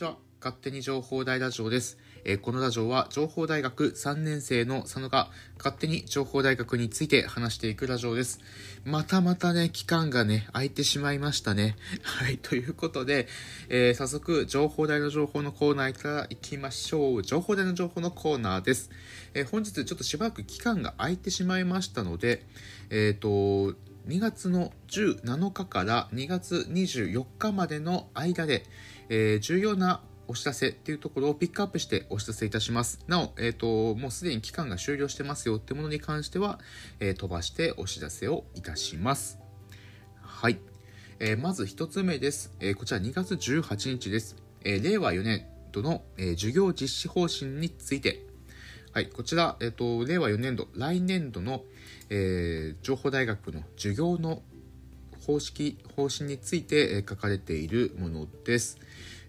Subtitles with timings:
[0.00, 0.16] ちは。
[0.40, 1.98] 勝手に情報大ラジオです。
[2.24, 8.40] えーこのラジオは情報大学3年生の佐野が勝手に情報大学について話していくラジオです。
[8.86, 11.76] またまたね、期間がね、空いてしまいましたね。
[12.00, 13.28] はい、ということで、
[13.68, 17.22] えー早速、情報大の情報のコーナーから行きましょう。
[17.22, 18.88] 情報大の情報のコーナーです。
[19.34, 22.46] えー本日ちょっとしばらく期間が空いてしまいましたので、
[22.88, 23.74] えっ、と、
[24.08, 28.64] 2月の17日から2月24日までの間で、
[29.08, 33.00] えー重要なお知らせっていうところをピックアップしてお知らせいたします。
[33.08, 36.60] なお、えっ、と、もうすでに期間が終了してますよってものに関しては、
[37.00, 39.40] えー飛ばしてお知らせをいたします。
[40.22, 40.58] はい。
[41.18, 42.54] えーまず一つ目です。
[42.60, 44.36] えこちら2月18日です。
[44.62, 48.24] え令和4年度の、え授業実施方針について、
[48.92, 51.64] はい、こちら、えっ、と、令和4年度、来年度の、
[52.10, 54.42] えー情報大学の授業の
[55.24, 58.78] 方式、方針について、書かれているものです。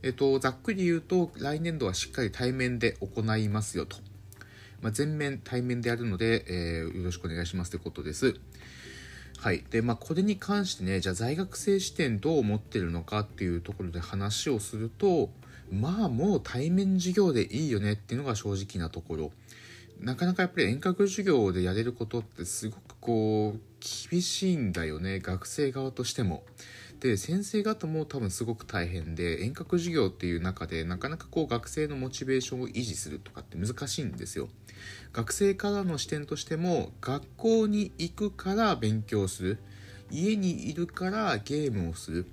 [0.04, 3.98] えっ、と、ざっくり言うと、来年度はしっかり対面で行いますよと。
[4.82, 8.36] まあ、全面対面でやるので、えーよろしくお願いしますということです。
[9.38, 9.64] はい。
[9.70, 15.30] で、まあ、これに関してね、じゃあ在学生視点どう思ってるのかっていうところで話をすると、
[15.72, 19.32] まあ、もう対面授業でいいよねっていうのが正直なところ。
[20.02, 23.60] なかなかやっぱり遠隔授業でやれることってすごくこう、
[24.10, 26.44] 厳しいんだよね、学生側としても。
[27.00, 34.50] で、先生方も多分すごく大変で、遠隔授業っていう中でなかなかこう学生のモチベーションを維持するとかって難しいんですよ。
[35.14, 39.60] 学生からの視点としても学校に行くから勉強する
[40.10, 42.26] 家にいるからゲームをする、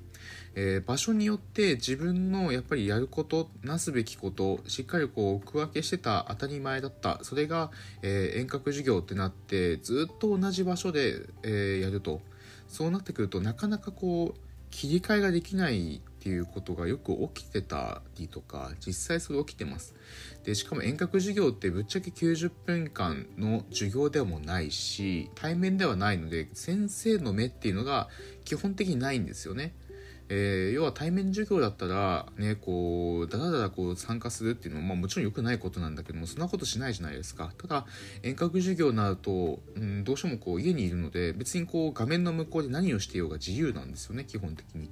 [0.55, 7.19] えー場所によって自分のやっぱりやることなすべきことしっかりこう区分けしてた当たり前だった。
[7.23, 7.71] それが、
[8.03, 12.21] えー遠隔授業ってなってずっと同じ場所で、えーやると。
[12.69, 14.41] そうなってくるとなかなかこう
[14.71, 19.95] 切り替えができないっていうことがよく起きてたりとか実際それ起きてます。
[20.45, 28.09] でしかも遠隔授業ってぶっちゃけ90分間の授業でもないし対面ではないので先生の目っていうのが
[28.45, 29.75] 基本的にないんですよね。
[30.29, 37.87] えー要は対面授業だったらねこうだらだらこう参加するっていうのも、まあ、もちろん良くないことなんだけどもそんなことしないじゃないですかただ
[38.23, 44.91] 遠隔授業になると、うん、どうしてもこう家にいるので別にこう画面の向こうで何をしてようが自由なんですよね基本的に。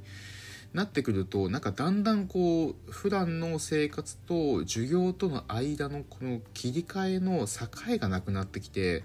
[0.76, 9.02] なってくるとなんかだんだんこう普段の生活と授業との間のこの切り替えの境がなくなってきて、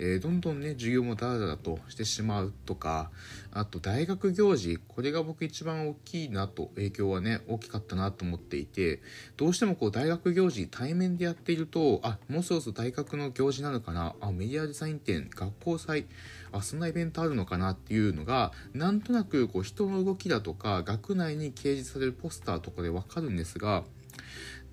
[0.00, 3.12] えーどんどんね授業もダラダラとしてしまうとか
[3.52, 9.00] あと大学行事これが僕一番大きいなと影響はね大きかったなと思っていて
[9.36, 16.06] どうしてもこう大学行事対面でやっているとあもうそろそろ大学の行事なのかなあメディアデザイン展学校祭
[16.52, 23.84] あそんなイベントあるのかなっていうのがなんとなくこう人の動きだとか学内に掲示されるポスターとかでわかるんですが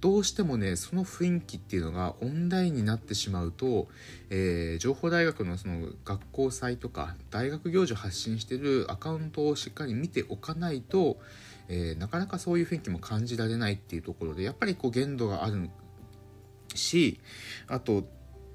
[0.02, 3.88] どうしてもねその雰囲気っていうのがオンラインになってしまうと、
[4.30, 11.18] えー情報大学のその学校祭とか大学行事を発信してるアカウントをしっかり見ておかないと、
[11.68, 15.70] えーなかなかそういう雰囲気も感じられないっていうところでやっぱりこう限度がある
[16.76, 17.20] し
[17.68, 18.04] あと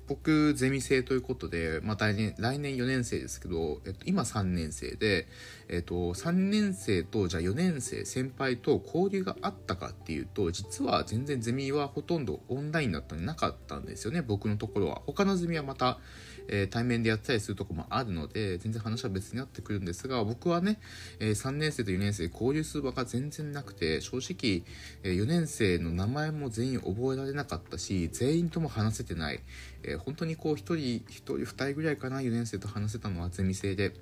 [0.07, 5.27] 僕ゼミ生ということで、まあ、来年来年4年生ですけど、えっと、今3年生で、
[5.69, 15.03] えっと、3年生とじゃあ4年生先輩と交流があったかっていうと実は全然ゼミはほとんどオンラインだったんでなかったんですよね僕のところは。
[15.07, 15.99] 他のゼミはまた、
[16.49, 20.79] えー対面でやったりするとこもあるので全然話は別になってくるんですが僕はね、
[21.21, 24.65] えー3年生と4年生交流する場が全然なくて正直、
[25.03, 29.41] えー4年生の名前も全員覚えられなかったし全員とも話せてない、
[29.87, 33.95] えー本当にこう1人1人2人ぐらいかな4年生と話せたのはゼミ生で。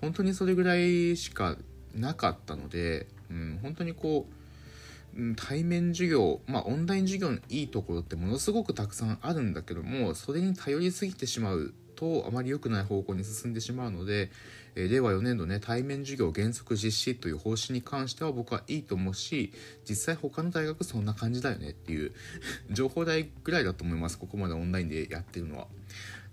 [0.00, 1.56] 本当にそれぐらいしか
[1.94, 14.30] なかったので、うん、本当にこう対面授業、まあ、オンライン授業のいいところってものすごくたくさんあるんだけどもそれに頼りすぎてしまうとあまり良くない方向に進んでしまうので、
[14.74, 19.52] えー令和4年度ね対面授業原則実施という方針に関しては僕はいいと思うし
[19.88, 22.12] 実際他の大学そんな感じだよねっていう
[22.70, 24.18] 情報大ぐらいだと思います。
[24.18, 25.68] ここまでオンラインでやってるのは。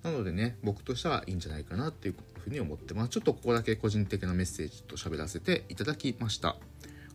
[0.04, 3.10] なのでね僕としてはいいんじゃないかなっていうふうに思ってます。
[3.10, 6.58] ちょっとここだけ個人的なメッセージと喋らせていただきました。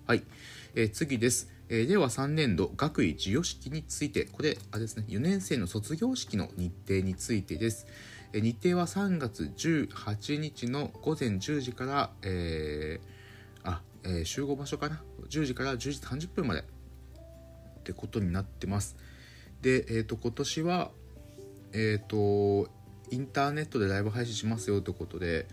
[0.07, 0.23] はい、
[0.77, 7.87] えー次です、えー、では3年度学位授与式についてこれあれですね4年生の卒業式の日程についてです、
[8.33, 15.91] えー日程は3月18日の午前10時から、えーあ、えー集合場所かな？10時から10時
[16.27, 16.61] 30分まで。
[16.61, 18.97] ってことになってます。
[19.63, 20.91] で、えー、と今年は
[21.73, 22.69] えっ、と
[23.11, 25.47] インターネットでライブ配信しますよということで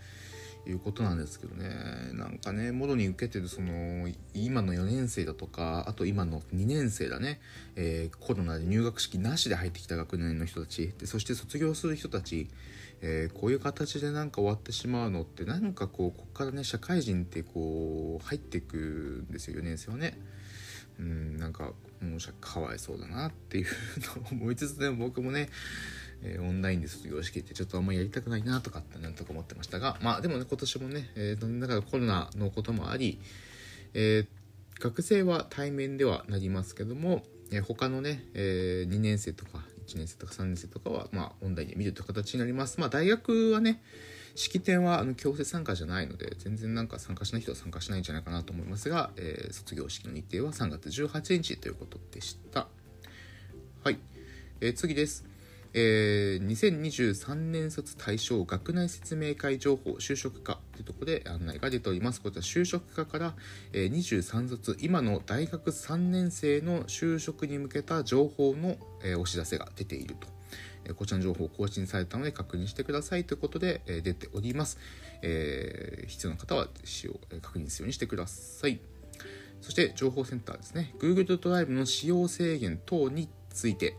[0.66, 1.68] いうことなんですけどね。
[2.12, 7.40] なんかねもろに受けてるその今の4年生だとかあと今の2年生だね、
[7.76, 10.92] えー、コロナで入学式なしで入ってきた学年の人たち。
[10.98, 12.48] でそして卒業する人たち、
[13.00, 20.18] えー、こういう形でなんか終わってしまうのってなんかこうここからね社会人ってこう入っていくんですよ4年生はね。
[20.98, 23.66] うんなんかもうかわいそうだなっていう
[24.16, 25.48] のを思いつつでも僕もね
[26.24, 33.20] え、オンラインで卒業式ってちょっとあんまりやりたくないなとかってなんとか思ってましたがまあでもね今年もね、えー、だからコロナのこともあり、
[33.92, 37.22] えー、学生は対面ではなりますけども、
[37.52, 42.80] えー、他のね、えー、2年生とか1年生とか3年生とかは、まあ、オンラインで見るという形になります。
[42.80, 43.82] まあ、大学はね、
[44.34, 52.66] 式典はあの強制参加じゃないので、全然なんか参加しない人は参加しないんじゃないかなと思いますが、えー、卒業式の日程は3月18日ということでした。
[53.82, 53.98] はい。
[54.60, 55.33] えー、次です。
[55.76, 62.20] えー、2023年卒対象学内説明会情報就職課というところで案内が出ております。
[62.20, 63.34] こちら就職課から、
[63.72, 70.28] えー、23卒、今の大学3年生の就職に向けた情報の、えー、お知らせが出ていると。
[70.86, 74.78] えこちらの情報更新されたので確認してくださいということで、え出ております。
[75.22, 78.78] え必要な方は使用、え確認するようにしてください。
[79.60, 80.94] そして情報センターですね。
[80.98, 83.96] Google ドライブの使用制限等について、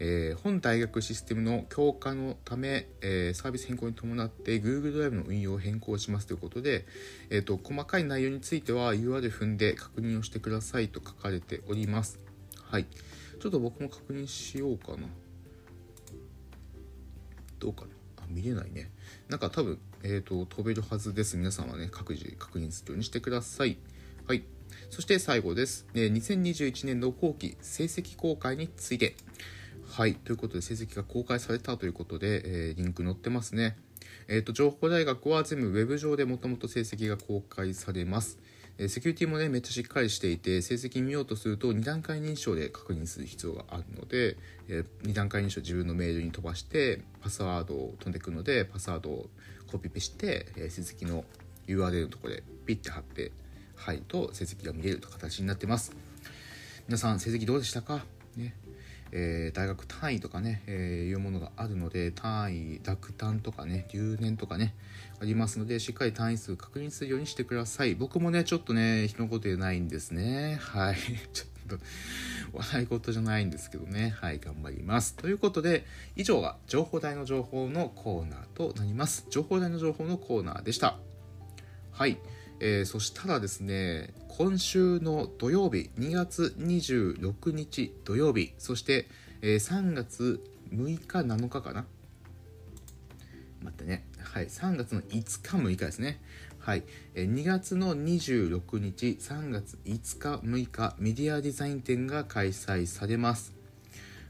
[0.00, 6.86] えー、本大学システムの強化のため、えー、サービス変更に伴って Google ドライブの運用を変更しますということで、
[7.30, 12.20] えーと、細かい内容については URL 踏んで確認をしてくださいと書かれております。
[12.62, 12.86] はい。
[13.40, 15.08] ちょっと僕も確認しようかな。
[17.58, 18.90] どうかなあ、見れないね。
[19.28, 21.36] なんか多分、えっ、ー、と、飛べるはずです。
[21.36, 23.78] 皆さんはね、各自確認するようにしてください。
[24.26, 24.44] はい。
[24.90, 25.86] そして最後です。
[25.94, 29.16] 2021年度後期成績公開について。
[29.90, 30.14] はい。
[30.14, 33.76] ということで、成績が公開されたということで、えー、リンク載ってますね。
[34.28, 38.38] えっ、ー、と、情報大学は全部ウェブ上でもともと成績が公開されます。
[38.76, 44.36] えー、セキュリティもね、めっちゃしっかりしていて、成績見ようとすると2段階認証で確認する必要があるので、
[44.68, 49.30] え2段階認証自分のメールに飛ばして、パスワードを飛んでくるので、パスワードを
[49.72, 51.24] コピペして、え成績の
[51.66, 53.32] URL のところでピッて貼って
[53.74, 55.92] 入ると成績が見れるという形になってます。
[56.86, 58.17] 皆さん、成績どうでしたか？
[59.12, 64.74] えー、大学単位とかね、えー、いうものがあるので単位落単とかね留年とかね
[65.20, 67.94] ありますのでしっかり単位数確認するようにしてください。
[67.94, 70.58] 僕もねちょっとね人のこと言えないんですね。
[70.60, 70.96] はい。
[71.32, 71.44] ちょ
[71.74, 71.84] っと
[72.52, 74.14] 笑い事じゃないんですけどね。
[74.20, 75.14] はい頑張ります。
[75.14, 75.84] ということで
[76.16, 79.26] 以上が情報台の情報のコーナーとなります。
[79.30, 80.98] 情報台の情報のコーナーでした。
[81.92, 82.18] はい。
[82.60, 89.06] えー、そしたらですね、今週の土曜日、2月26日土曜日、そして、
[89.42, 90.40] えー、3月
[90.72, 91.86] 6日、7日かな？
[93.62, 94.04] 待ってね。
[94.20, 94.48] はい。
[94.48, 96.20] 3月の5日、6日ですね。
[96.58, 96.82] はい。
[97.14, 103.54] えー、2月の26日、3月5日、6日、メディアデザイン展が開催されます。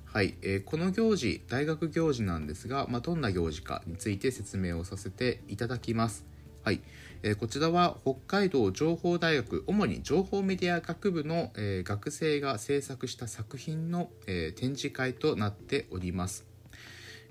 [0.05, 0.35] はい。
[0.43, 6.25] えー、この行事、大学行事なんですが、まあ、どんな行事かについて説明をさせていただきます。
[6.63, 6.81] はい。
[7.23, 16.47] え、こちらは北海道情報大学主に情報メディア学部の、え、学生が制作した作品の、え、展示会となっております。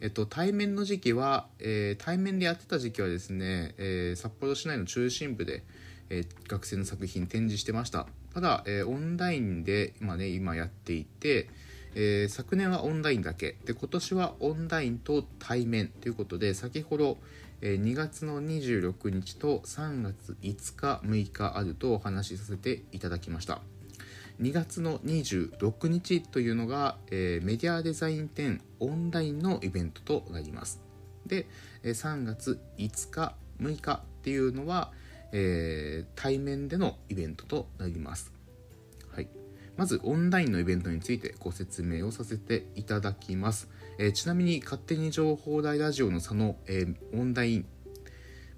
[0.01, 5.63] えっと、対面の時期は、え対面でやってた時期はですね、え札幌市内の中心部で、
[6.09, 8.07] え学生の作品展示してました。
[8.33, 11.49] ただ、えオンラインで今ね、今やっていて、
[11.95, 17.17] え昨年はオンラインだけで今年はオンラインと対面ということで先ほど、
[17.61, 23.61] 2月の26日と3月5日6日あるとお話しさせていただきました。
[24.41, 30.81] 2月の26日というのが、えー、メディアデザイン展オンラインのイベントとなります。
[31.25, 31.47] で
[31.83, 34.91] 3月5日6日っていうのは、
[35.31, 38.37] えー、対面でのイベントとなります。
[39.77, 43.69] まずオンラインのイベントについてご説明をさせていただきます。
[43.99, 47.65] えー、ちなみに勝手に情報大ラジオの佐野、えー、オンライン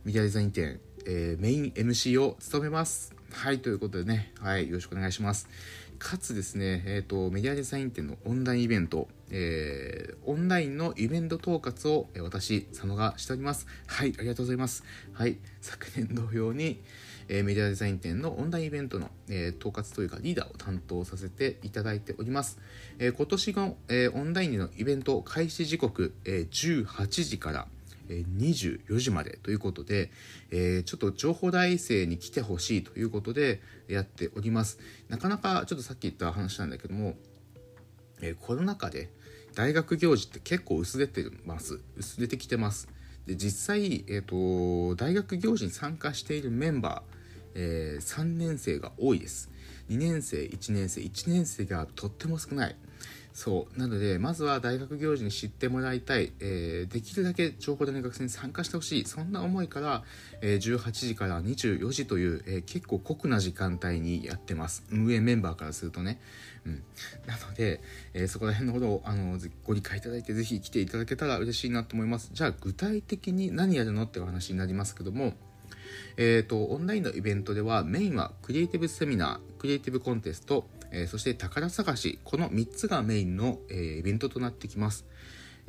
[0.04, 3.16] メディアデザイン展、えー、メイン MC を務めます。
[3.32, 5.48] はい、ということでね、はい、よろしくお願いします。
[5.98, 13.66] かつですね、えっ、ー、と、メディアデザイン展のオンラインイベント、えー、オンラインのイベント統括を、え、私、佐野がしております。
[13.88, 14.84] はい、ありがとうございます。
[15.14, 16.82] はい、昨年同様に、
[17.30, 22.60] え、メディアデザイン展のオンラインイベントの、え、統括というかリーダーを担当させていただいております。
[22.98, 27.68] え、今年の、えオンラインでのイベント開始時刻、え18時から、
[28.10, 30.12] 24時までということで、
[30.50, 34.80] え、ちょっと情報大生に来てほしいということでやっております。
[35.08, 37.16] なかなかちょっとさっき言った話なんだけども、
[38.22, 39.10] えー、コロナ禍で
[39.54, 41.80] 大学行事って結構薄れてます。
[41.96, 42.88] 薄れてきてます。
[43.26, 47.19] で実際、えーと、大学行事に参加しているメンバー、
[47.56, 49.50] えー、3年生が多いです。
[49.90, 52.76] 2年生1年生1年生がとっても少ない。
[53.34, 53.80] そう。
[53.80, 59.06] なのでまずは大学行事に知ってもらいたい、えー、できるだけ情報大の学生に参加してほしい。
[59.06, 60.04] そんな思いから、
[60.42, 64.84] えー、18時から24時という、えー、結構酷な時間帯にやってます。
[64.92, 66.20] 運営メンバーからするとね、
[66.66, 66.84] うん、
[67.26, 67.82] なので、
[68.14, 72.32] えそこら辺のことをあのご理解いただいてぜひ来ていただけたら嬉しいなと思います。
[72.34, 75.34] じゃあ具体的に何やるのってお話になりますけども。
[76.18, 85.06] えーと、オンラインのイベントではメインはクリエイティブセミナークリエイティブコンテスト、えー、そして宝探しこの3つがメインの、えー、イベントとなってきます、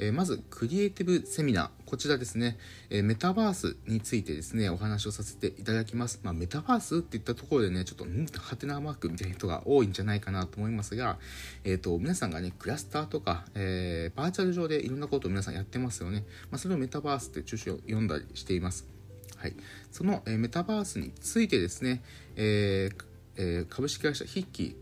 [0.00, 2.56] え、まずクリエイティブセミナーこちらですね、
[2.88, 8.26] えメタバースについてですねお話をさせていただきます、まあ、メタバースっていったところでねちょっとん？
[8.26, 11.18] ハテナマークみたいな人が多いんじゃないかなと思いますが、
[11.64, 18.99] えーと、皆さんがねクラスターとか、えバーチャル上でいろんなことを皆さんやってますよね、まあ、それをメタバースって中止を読んだりしています。
[19.40, 19.54] はい、
[19.90, 22.02] その、え、メタバースについてですね、
[22.36, 23.04] えー
[23.36, 24.74] えー、株式会社ヒッキー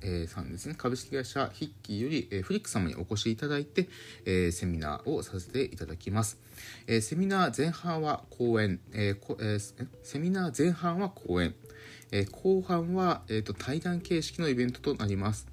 [0.00, 3.88] えー、さんですね、株式会社ヒッキーより、え、フリック様にお越しいただいて、
[4.24, 6.38] え、セミナーをさせていただきます。
[6.86, 11.52] えセミナー前半は講演、えこえセミナー前半は講演、
[12.12, 15.48] え後半は、えーと、対談形式のイベントとなります。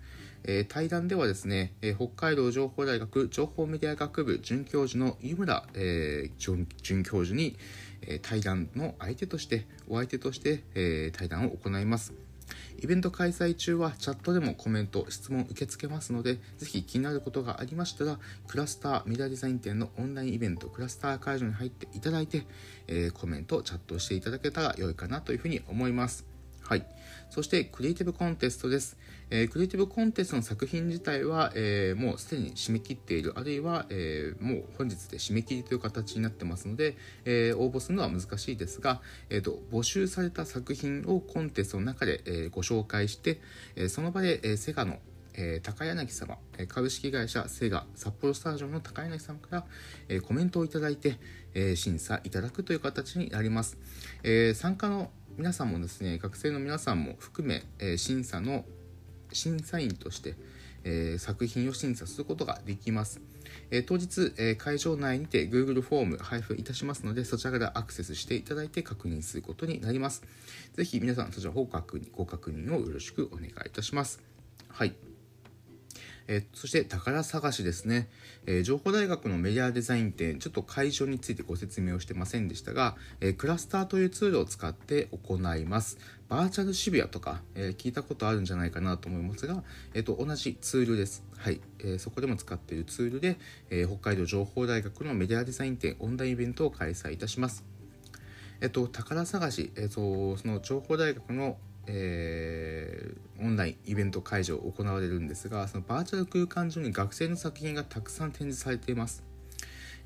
[0.48, 7.58] えー、対談ではですね、えー、北海道情報大学情報メディア学部准教授の湯村、えー、准教授に、
[8.02, 12.14] え対談の相手としてお相手として、え対談を行います
[12.78, 22.46] イベント開催中はチャットでもコメント、質問受け付けますので、ぜひ気になることがありましたら、クラスターメディアデザイン展のオンラインイベント、クラスター会場に入っていただいて、
[22.88, 26.26] え、コメント、チャットしていただけたら良いかなというふうに思います。
[26.62, 26.86] はい。
[27.30, 28.98] そして、クリエイティブコンテストです。
[29.30, 43.42] えー、クリエイティブコンテストの作品自体は、えー、もうすでに締め切っている、あるいは、えー、もう本日で締め切りという形になってますので、え応募するのは難しいですが、えーと、募集された作品をコンテストの中で、えご紹介して、
[43.76, 45.00] えその場で、えセガの
[45.38, 49.66] え、高柳様、株式会社セガ札幌スタジオの高柳さんから、
[50.08, 51.18] え、コメントをいただいて、
[51.54, 53.78] え、審査いただくという形になります。
[54.24, 58.64] え参加の皆さんもですね学生の皆さんも含め、え審査の
[59.34, 60.36] 審査員として、
[60.86, 63.20] え作品を審査することができます。
[63.70, 70.24] え当日、え会場内にて Google フォーム配布いたしますので、そちらからアクセスしていただいて確認することになります。
[70.74, 74.22] ぜひ皆さん、そちらご確認ご確認をよろしくお願いいたします。
[74.70, 74.96] はい。
[76.28, 78.10] え、そして宝探しですね、
[78.48, 85.98] え、情報大学のメディアデザイン展、ちょっと会場についてご説明をしてませんでしたが、え、クラスターというツールを使って行います。
[86.28, 89.64] バーチャル渋谷とか、え聞いたことあるんじゃないかなと思いますが、
[89.94, 91.24] えーと、同じツールです。
[91.38, 93.38] はい、えそこでも使っているツールで、
[93.70, 97.64] え北海道情報大学のメディアデザイン展オンラインイベントを開催いたします。
[98.62, 109.24] えっと、宝探し、えっと、その情報大学のえー、オンラインイベント会場行われるんですがそのバーチャル空間上に学生の作品がたくさん展示されています。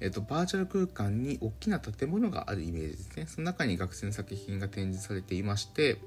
[0.01, 3.25] えっと、バーチャル空間に大きな建物があるイメージですね。
[3.27, 5.97] その中に学生の作品が展示されていまして、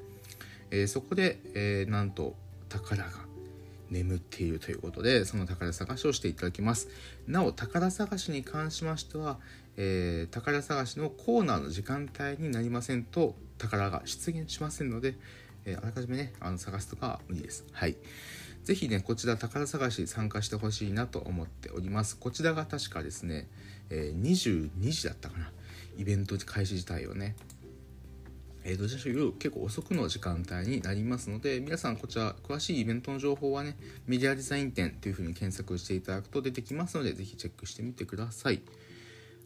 [0.71, 2.35] えー、そこで、えー、なんと
[2.71, 3.11] 宝が
[3.91, 6.88] 眠っているということで、その宝探しをしていただきます。
[7.26, 9.38] なお、宝探しに関しましては、
[9.76, 15.17] えー、宝探しのコーナーの時間帯になりませんと、宝が出現しませんので、
[15.64, 17.64] えー、あらかじめね、あの探すとかは無理です。
[17.73, 17.97] はい。
[18.64, 22.16] ぜひね、こちら宝探し参加してほしいなと思っております。
[22.16, 23.49] こちらが確かですね、
[23.90, 25.50] えー、22時だったかな。
[25.99, 27.35] イベント開始自体はね。
[28.64, 33.76] えー、どちらかというと結構遅くの時間帯になりますので、皆さんこちら詳しいイベントの情報はね、
[34.07, 38.62] メディアデザイン展というふうに検索していただくと出てきますので、ぜひチェックしてみてください。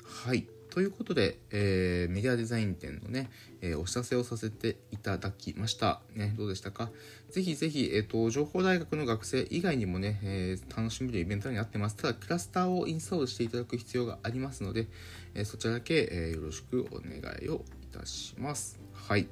[0.04, 0.46] はい。
[0.76, 3.30] ということで、えー、メディアデザイン展のね、
[3.62, 6.02] えー、お知らせをさせていただきました。
[6.14, 6.90] ね、どうでしたか？
[7.30, 11.96] ぜひぜひ、えっ、ー、と、情報大学の学生以外にもね、え楽しめるイベントになってます。
[11.96, 14.88] ただ、クラスターをインストールしていただく必要がありますので、
[15.34, 18.78] えそちらだけ、えよろしくお願いをいたします。
[18.92, 19.28] はい。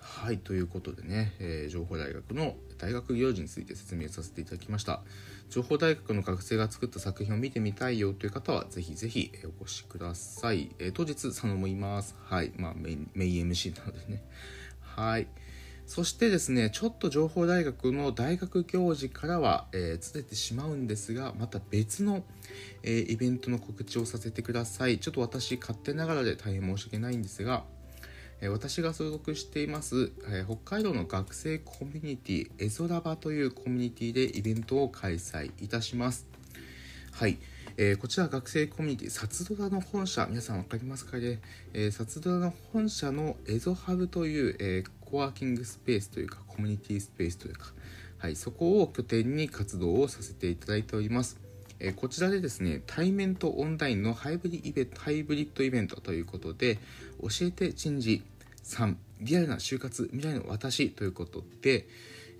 [0.00, 5.04] はい、ということでね、え情報大学の大学行事について説明させていただきました。
[5.50, 10.74] 情報大学の学生が作った作品を見てみたいよという方は、ぜひぜひお越しください。
[10.78, 12.14] えー、当日、佐野もいます。
[12.24, 12.52] はい。
[12.56, 14.22] まあメイン、MC なのでね。
[14.80, 15.26] はい。
[15.86, 22.24] そしてですね、ちょっと情報大学の大学行事からは、えー、ずれてしまうんですが、また別の、
[22.82, 24.98] えー、イベントの告知をさせてください。
[24.98, 27.64] ちょっと私、勝手ながらで大変申し訳ないんですが、
[28.40, 30.12] 私が所属しています、
[30.46, 36.28] 北海道の学生コミュニティエゾラバというコミュニティでイベントを開催いたします。
[37.10, 37.38] はい。
[37.80, 41.40] えー、こちら学生コミュニティ、サツドラの本社、皆さん分かりますかね、
[41.72, 47.72] えー、サツドラの本社のエゾハブという、えー、コワーキングスペースというか、コミュニティスペースというか、
[48.18, 51.47] はい、そこを拠点に活動をさせていただいております。
[51.80, 56.78] えこちらでですね、対面とオンラインのハイブリイベハイブリッドイベントということで、
[57.22, 58.22] 教えて人事
[58.64, 61.86] 3、リアルな就活未来の私ということで、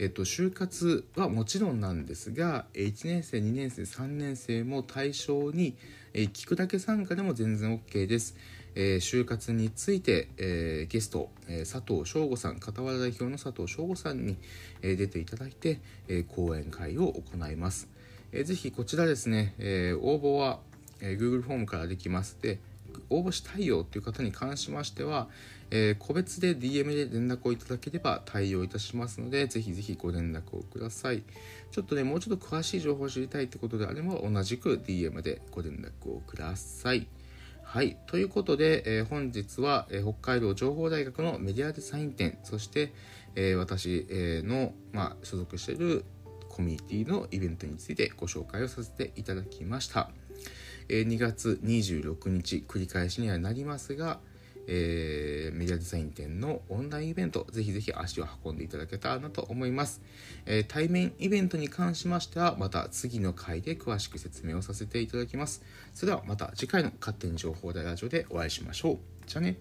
[0.00, 5.76] えっと、就活はもちろんなんですが、1年生、2年生、3年生も対象に、
[6.14, 8.36] え聞くだけ参加でも全然 OK です。
[8.74, 14.36] えー、就活について、えー、ゲスト、えー、佐藤翔吾さん、片原代表の佐藤翔吾さんに、
[14.82, 17.88] え出ていただいて、え講演会を行います。
[18.32, 20.60] えー、ぜひこちらですね、え応募は、
[21.00, 22.36] え Google フォームからできます。
[22.42, 22.58] で、
[23.10, 25.28] 応募したいよという方に関しましては、
[25.70, 31.22] え個別で DM で連絡をいただければ対応いたしますので、ぜひぜひご連絡をください。
[31.70, 37.06] ちょっとね、もうちょっと詳しい情報を知りたいってことであれば、同じく DM でご連絡をください。
[37.62, 37.98] はい。
[38.06, 42.94] ということで、えー、本日は、えー、北海道情報大学のメディアデザイン展、そして、
[43.34, 46.04] えー、私、えの、まあ、所属している
[46.58, 50.10] コミュニティのイベントについてご紹介をさせていただきました。
[50.88, 54.18] え2月26日、繰り返しにはなりますが、
[54.66, 60.02] えー、メディアデザイン展のオンラインイベント、ぜひぜひ足を運んでいただけたらなと思います。
[60.46, 65.62] えー、対面イベントに関しましては、また次の回で詳しく説明をさせていただきます。
[65.94, 68.98] それではまた次回の勝手に情報大ラジオでお会いしましょう。
[69.26, 69.58] じゃあね。